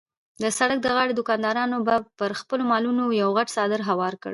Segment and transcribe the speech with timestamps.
[0.41, 4.29] د سړک د غاړې دوکاندارانو به پر خپلو مالونو یو غټ څادر هوار کړ.